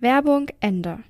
[0.00, 1.00] Werbung Ende.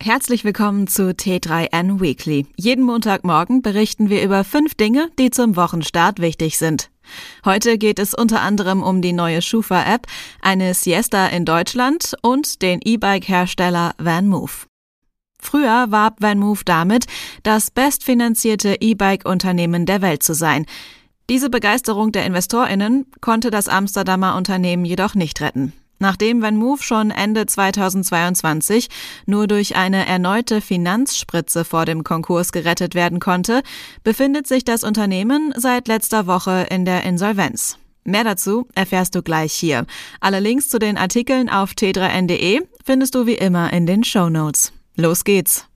[0.00, 2.46] Herzlich willkommen zu T3N Weekly.
[2.56, 6.88] Jeden Montagmorgen berichten wir über fünf Dinge, die zum Wochenstart wichtig sind.
[7.44, 10.06] Heute geht es unter anderem um die neue Schufa-App,
[10.40, 14.68] eine Siesta in Deutschland und den E-Bike-Hersteller VanMoof.
[15.40, 17.06] Früher warb VanMoof damit,
[17.42, 20.64] das bestfinanzierte E-Bike-Unternehmen der Welt zu sein.
[21.28, 25.72] Diese Begeisterung der InvestorInnen konnte das Amsterdamer Unternehmen jedoch nicht retten.
[25.98, 28.88] Nachdem VanMoof schon Ende 2022
[29.26, 33.62] nur durch eine erneute Finanzspritze vor dem Konkurs gerettet werden konnte,
[34.04, 37.78] befindet sich das Unternehmen seit letzter Woche in der Insolvenz.
[38.04, 39.84] Mehr dazu erfährst du gleich hier.
[40.20, 44.72] Alle Links zu den Artikeln auf t3n.de findest du wie immer in den Show Notes.
[44.96, 45.68] Los geht's!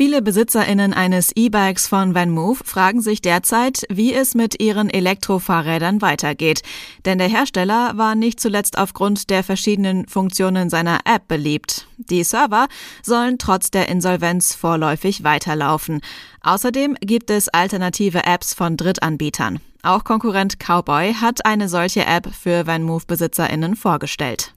[0.00, 6.62] Viele BesitzerInnen eines E-Bikes von VanMoof fragen sich derzeit, wie es mit ihren Elektrofahrrädern weitergeht.
[7.04, 11.86] Denn der Hersteller war nicht zuletzt aufgrund der verschiedenen Funktionen seiner App beliebt.
[11.98, 12.68] Die Server
[13.02, 16.00] sollen trotz der Insolvenz vorläufig weiterlaufen.
[16.40, 19.60] Außerdem gibt es alternative Apps von Drittanbietern.
[19.82, 24.54] Auch Konkurrent Cowboy hat eine solche App für VanMoof-BesitzerInnen vorgestellt.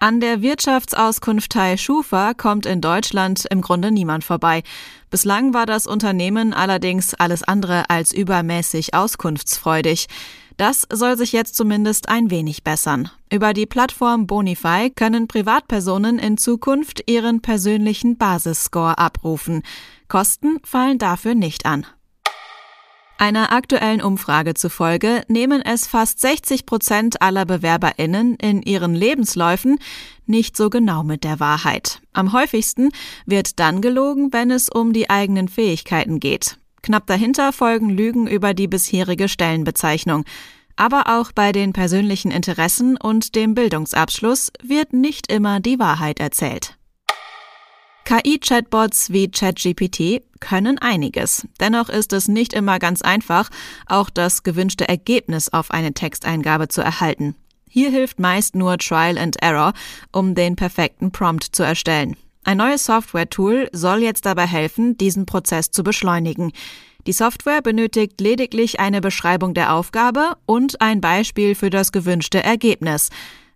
[0.00, 4.62] An der Wirtschaftsauskunftei Schufa kommt in Deutschland im Grunde niemand vorbei.
[5.10, 10.06] Bislang war das Unternehmen allerdings alles andere als übermäßig auskunftsfreudig.
[10.56, 13.10] Das soll sich jetzt zumindest ein wenig bessern.
[13.28, 19.62] Über die Plattform Bonify können Privatpersonen in Zukunft ihren persönlichen Basisscore abrufen.
[20.06, 21.86] Kosten fallen dafür nicht an.
[23.20, 29.80] Einer aktuellen Umfrage zufolge nehmen es fast 60 Prozent aller BewerberInnen in ihren Lebensläufen
[30.26, 32.00] nicht so genau mit der Wahrheit.
[32.12, 32.90] Am häufigsten
[33.26, 36.58] wird dann gelogen, wenn es um die eigenen Fähigkeiten geht.
[36.82, 40.24] Knapp dahinter folgen Lügen über die bisherige Stellenbezeichnung.
[40.76, 46.77] Aber auch bei den persönlichen Interessen und dem Bildungsabschluss wird nicht immer die Wahrheit erzählt.
[48.08, 51.46] KI-Chatbots wie ChatGPT können einiges.
[51.60, 53.50] Dennoch ist es nicht immer ganz einfach,
[53.84, 57.34] auch das gewünschte Ergebnis auf eine Texteingabe zu erhalten.
[57.68, 59.74] Hier hilft meist nur Trial and Error,
[60.10, 62.16] um den perfekten Prompt zu erstellen.
[62.44, 66.52] Ein neues Software-Tool soll jetzt dabei helfen, diesen Prozess zu beschleunigen.
[67.06, 73.10] Die Software benötigt lediglich eine Beschreibung der Aufgabe und ein Beispiel für das gewünschte Ergebnis.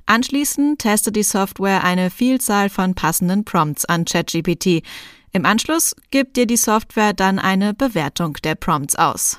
[0.06, 4.82] Anschließend testet die Software eine Vielzahl von passenden Prompts an ChatGPT.
[5.32, 9.38] Im Anschluss gibt dir die Software dann eine Bewertung der Prompts aus.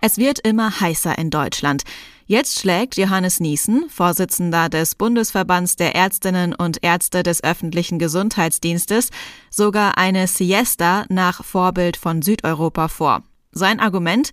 [0.00, 1.84] Es wird immer heißer in Deutschland.
[2.26, 9.10] Jetzt schlägt Johannes Niesen, Vorsitzender des Bundesverbands der Ärztinnen und Ärzte des öffentlichen Gesundheitsdienstes,
[9.50, 13.22] sogar eine Siesta nach Vorbild von Südeuropa vor.
[13.52, 14.30] Sein Argument,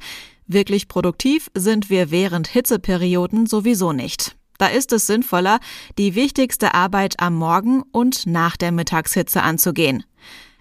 [0.47, 4.38] wirklich produktiv sind wir während Hitzeperioden sowieso nicht.
[4.59, 5.59] Da ist es sinnvoller,
[5.97, 10.03] die wichtigste Arbeit am Morgen und nach der Mittagshitze anzugehen.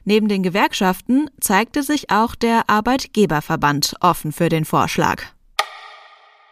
[0.05, 5.23] Neben den Gewerkschaften zeigte sich auch der Arbeitgeberverband offen für den Vorschlag.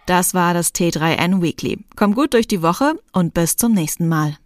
[0.07, 1.79] Das war das T3N Weekly.
[1.95, 4.37] Komm gut durch die Woche und bis zum nächsten Mal.